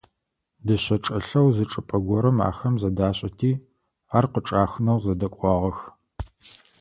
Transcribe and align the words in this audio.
Дышъэ 0.65 0.97
чӀэлъэу 1.03 1.47
зы 1.55 1.65
чӀыпӀэ 1.71 1.97
горэ 2.05 2.31
ахэм 2.49 2.75
зэдашӀэти, 2.81 3.51
ар 4.17 4.25
къычӀахынэу 4.31 5.01
зэдэкӀуагъэх. 5.03 5.79